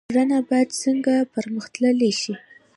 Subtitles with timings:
[0.09, 2.33] کرنه باید څنګه پرمختللې شي؟